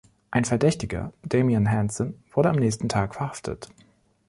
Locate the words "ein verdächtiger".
0.31-1.13